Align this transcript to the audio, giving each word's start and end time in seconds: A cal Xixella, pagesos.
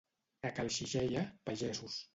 A 0.49 0.51
cal 0.59 0.73
Xixella, 0.77 1.27
pagesos. 1.49 2.05